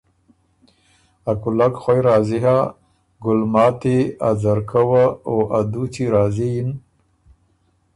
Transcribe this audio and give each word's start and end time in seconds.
ا 1.29 1.33
کُولک 1.41 1.73
خوئ 1.81 1.99
راضی 2.07 2.39
هۀ، 2.43 2.57
ګلماتی، 3.23 3.97
ا 4.27 4.29
ځرکۀ 4.41 4.81
وه 4.89 5.05
او 5.27 5.35
ا 5.57 5.59
دُوچی 5.71 6.05
راضی 6.13 6.47
یِن۔ 6.55 6.69